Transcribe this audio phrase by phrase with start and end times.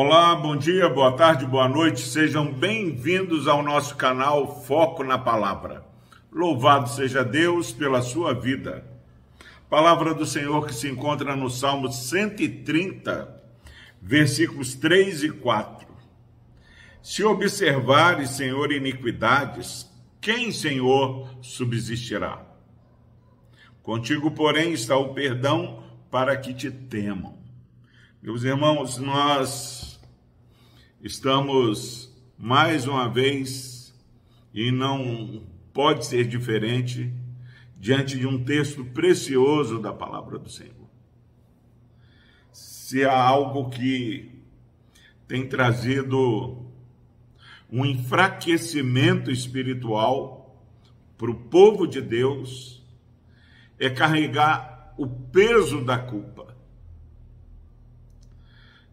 [0.00, 5.84] Olá, bom dia, boa tarde, boa noite, sejam bem-vindos ao nosso canal Foco na Palavra.
[6.30, 8.86] Louvado seja Deus pela sua vida.
[9.68, 13.42] Palavra do Senhor que se encontra no Salmo 130,
[14.00, 15.88] versículos 3 e 4.
[17.02, 19.90] Se observares, Senhor, iniquidades,
[20.20, 22.46] quem, Senhor, subsistirá?
[23.82, 27.36] Contigo, porém, está o perdão para que te temam.
[28.20, 29.87] Meus irmãos, nós
[31.02, 33.94] estamos mais uma vez,
[34.52, 37.12] e não pode ser diferente,
[37.76, 40.74] diante de um texto precioso da palavra do Senhor.
[42.52, 44.30] Se há algo que
[45.26, 46.66] tem trazido
[47.70, 50.64] um enfraquecimento espiritual
[51.16, 52.82] para o povo de Deus,
[53.78, 56.48] é carregar o peso da culpa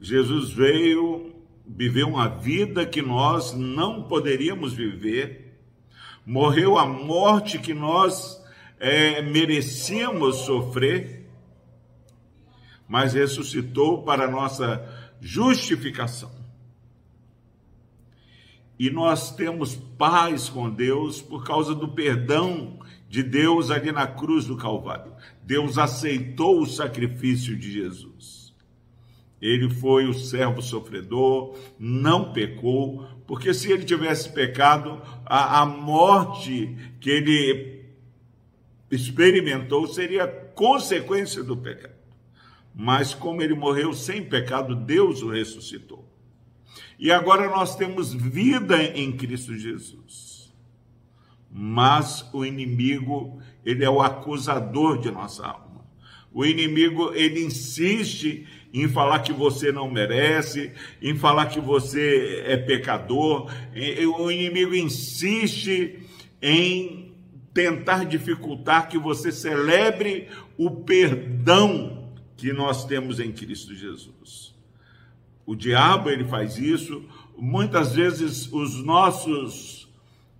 [0.00, 1.34] Jesus veio
[1.76, 5.58] viver uma vida que nós não poderíamos viver,
[6.26, 8.42] morreu a morte que nós
[8.78, 11.28] é, merecíamos sofrer,
[12.88, 14.84] mas ressuscitou para nossa
[15.20, 16.30] justificação.
[18.78, 24.46] E nós temos paz com Deus por causa do perdão de Deus ali na cruz
[24.46, 25.12] do Calvário.
[25.42, 28.39] Deus aceitou o sacrifício de Jesus.
[29.40, 36.76] Ele foi o servo sofredor, não pecou, porque se ele tivesse pecado, a, a morte
[37.00, 37.84] que ele
[38.90, 41.94] experimentou seria consequência do pecado.
[42.74, 46.04] Mas como ele morreu sem pecado, Deus o ressuscitou.
[46.98, 50.52] E agora nós temos vida em Cristo Jesus.
[51.50, 55.69] Mas o inimigo, ele é o acusador de nossa alma.
[56.32, 62.56] O inimigo, ele insiste em falar que você não merece, em falar que você é
[62.56, 63.50] pecador.
[64.18, 65.98] O inimigo insiste
[66.40, 67.12] em
[67.52, 74.54] tentar dificultar que você celebre o perdão que nós temos em Cristo Jesus.
[75.44, 77.04] O diabo ele faz isso,
[77.36, 79.88] muitas vezes os nossos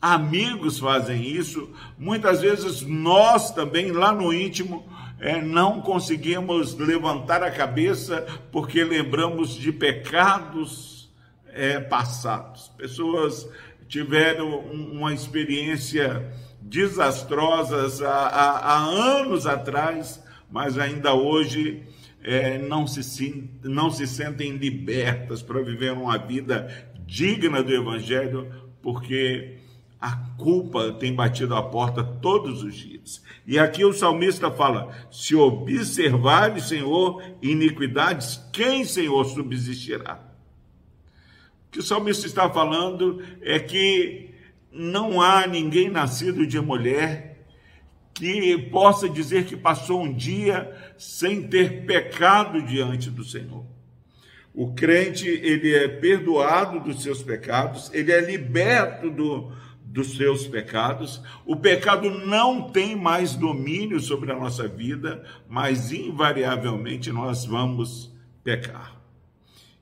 [0.00, 4.87] amigos fazem isso, muitas vezes nós também lá no íntimo
[5.20, 11.10] é, não conseguimos levantar a cabeça porque lembramos de pecados
[11.52, 12.68] é, passados.
[12.76, 13.48] Pessoas
[13.88, 21.82] tiveram uma experiência desastrosa há, há, há anos atrás, mas ainda hoje
[22.22, 26.68] é, não, se, não se sentem libertas para viver uma vida
[27.06, 28.52] digna do Evangelho,
[28.82, 29.56] porque
[30.00, 33.22] a culpa tem batido a porta todos os dias.
[33.46, 40.20] E aqui o salmista fala: se observares, Senhor, iniquidades, quem, Senhor, subsistirá?
[41.66, 44.34] O que o salmista está falando é que
[44.70, 47.28] não há ninguém nascido de mulher
[48.14, 53.64] que possa dizer que passou um dia sem ter pecado diante do Senhor.
[54.52, 59.52] O crente, ele é perdoado dos seus pecados, ele é liberto do,
[59.90, 61.22] dos seus pecados.
[61.46, 69.00] O pecado não tem mais domínio sobre a nossa vida, mas invariavelmente nós vamos pecar.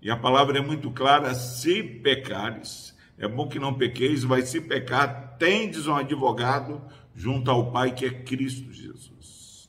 [0.00, 4.60] E a palavra é muito clara: se pecares, é bom que não pequeis, mas se
[4.60, 6.80] pecar, tendes um advogado
[7.14, 9.68] junto ao Pai que é Cristo Jesus.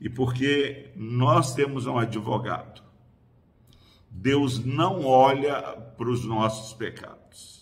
[0.00, 2.82] E porque nós temos um advogado,
[4.08, 5.60] Deus não olha
[5.96, 7.57] para os nossos pecados.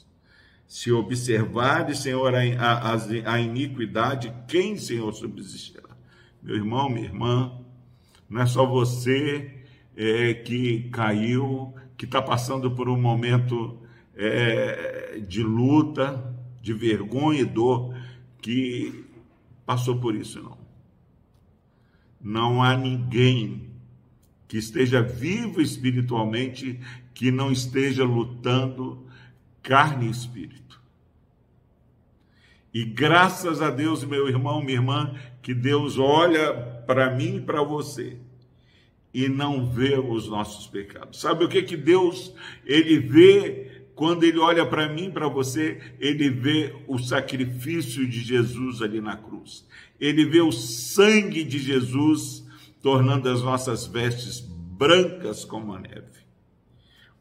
[0.67, 5.91] Se observares, Senhor, a, a, a iniquidade, quem, Senhor, subsistirá?
[6.43, 7.61] Meu irmão, minha irmã,
[8.29, 9.65] não é só você
[9.97, 13.79] é, que caiu, que está passando por um momento
[14.15, 17.95] é, de luta, de vergonha e dor,
[18.43, 19.05] que
[19.65, 20.59] passou por isso, não.
[22.21, 23.71] Não há ninguém
[24.49, 26.81] que esteja vivo espiritualmente
[27.15, 29.06] que não esteja lutando
[29.67, 30.81] carne e espírito.
[32.73, 36.55] E graças a Deus, meu irmão, minha irmã, que Deus olha
[36.87, 38.17] para mim e para você
[39.13, 41.21] e não vê os nossos pecados.
[41.21, 42.33] Sabe o que que Deus
[42.65, 48.83] ele vê quando ele olha para mim, para você, ele vê o sacrifício de Jesus
[48.83, 49.67] ali na cruz.
[49.99, 52.47] Ele vê o sangue de Jesus
[52.83, 56.27] tornando as nossas vestes brancas como a neve.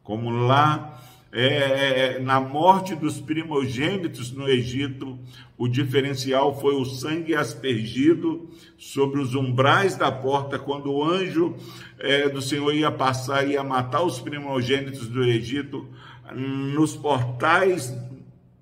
[0.03, 1.01] Como lá
[1.37, 5.19] é, na morte dos primogênitos no Egito,
[5.57, 11.53] o diferencial foi o sangue aspergido sobre os umbrais da porta, quando o anjo
[11.99, 15.89] é, do Senhor ia passar e ia matar os primogênitos do Egito,
[16.33, 17.93] nos portais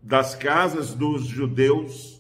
[0.01, 2.19] das casas dos judeus,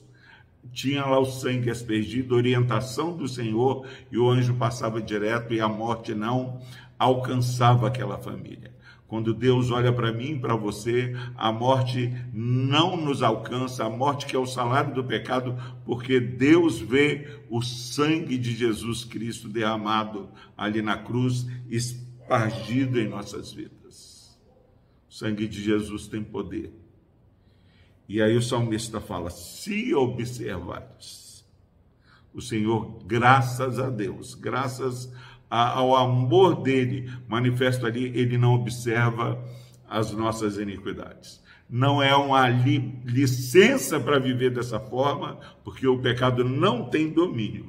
[0.71, 5.67] tinha lá o sangue aspergido, orientação do Senhor, e o anjo passava direto e a
[5.67, 6.61] morte não
[6.99, 8.72] alcançava aquela família.
[9.13, 14.35] Quando Deus olha para mim, para você, a morte não nos alcança, a morte que
[14.35, 15.55] é o salário do pecado,
[15.85, 23.53] porque Deus vê o sangue de Jesus Cristo derramado ali na cruz, espargido em nossas
[23.53, 24.35] vidas.
[25.07, 26.73] O sangue de Jesus tem poder.
[28.09, 31.45] E aí o salmista fala: se observares,
[32.33, 39.39] o Senhor, graças a Deus, graças a ao amor dele manifesto ali, ele não observa
[39.87, 41.41] as nossas iniquidades.
[41.69, 47.67] Não é uma li licença para viver dessa forma, porque o pecado não tem domínio.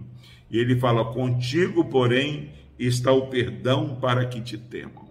[0.50, 5.08] E ele fala: Contigo, porém, está o perdão para que te temam.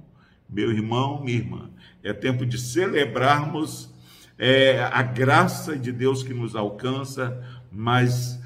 [0.49, 1.69] Meu irmão, minha irmã,
[2.03, 3.93] é tempo de celebrarmos
[4.37, 7.39] é, a graça de Deus que nos alcança,
[7.71, 8.41] mas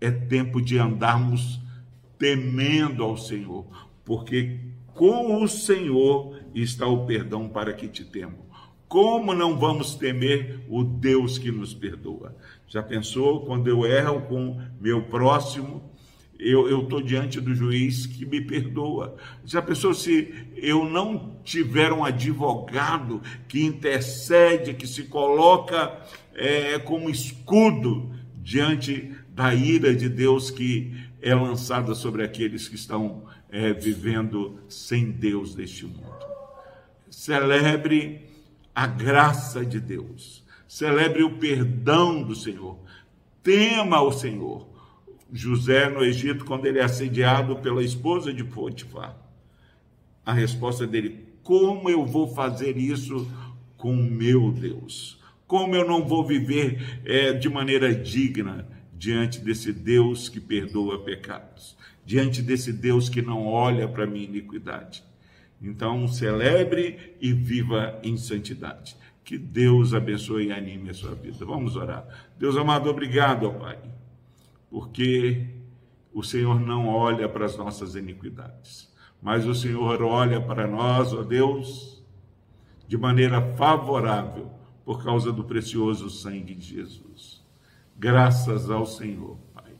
[0.00, 1.61] é tempo de andarmos
[2.22, 3.66] temendo ao Senhor,
[4.04, 4.60] porque
[4.94, 8.46] com o Senhor está o perdão para que te temo.
[8.86, 12.36] Como não vamos temer o Deus que nos perdoa?
[12.68, 15.82] Já pensou quando eu erro com meu próximo?
[16.38, 19.16] Eu estou diante do juiz que me perdoa.
[19.44, 26.00] Já pensou se eu não tiver um advogado que intercede, que se coloca
[26.34, 33.24] é, como escudo diante da ira de Deus que é lançada sobre aqueles que estão
[33.48, 36.02] é, vivendo sem Deus neste mundo.
[37.08, 38.26] Celebre
[38.74, 42.78] a graça de Deus, celebre o perdão do Senhor,
[43.42, 44.72] tema o Senhor.
[45.34, 49.16] José no Egito, quando ele é assediado pela esposa de Potifar,
[50.26, 53.26] a resposta dele: Como eu vou fazer isso
[53.78, 55.21] com meu Deus?
[55.52, 58.66] Como eu não vou viver é, de maneira digna?
[59.02, 61.76] diante desse Deus que perdoa pecados,
[62.06, 65.02] diante desse Deus que não olha para minha iniquidade.
[65.60, 68.96] Então, celebre e viva em santidade.
[69.24, 71.44] Que Deus abençoe e anime a sua vida.
[71.44, 72.06] Vamos orar.
[72.38, 73.78] Deus amado, obrigado, ó Pai,
[74.70, 75.48] porque
[76.14, 78.88] o Senhor não olha para as nossas iniquidades,
[79.20, 82.02] mas o Senhor olha para nós, ó Deus,
[82.86, 87.42] de maneira favorável, por causa do precioso sangue de Jesus.
[87.96, 89.72] Graças ao Senhor, Pai.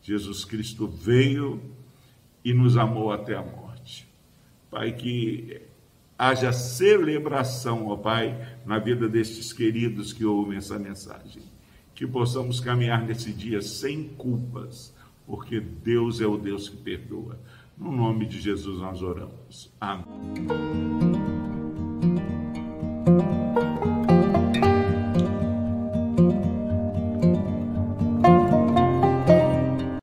[0.00, 1.60] Jesus Cristo veio
[2.44, 4.08] e nos amou até a morte.
[4.70, 5.60] Pai, que
[6.18, 11.42] haja celebração, ó Pai, na vida destes queridos que ouvem essa mensagem.
[11.94, 14.94] Que possamos caminhar nesse dia sem culpas,
[15.26, 17.38] porque Deus é o Deus que perdoa.
[17.76, 19.70] No nome de Jesus nós oramos.
[19.80, 20.06] Amém.